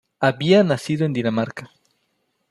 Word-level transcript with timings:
Había 0.19 0.63
nacido 0.63 1.05
en 1.05 1.13
Dinamarca. 1.13 1.69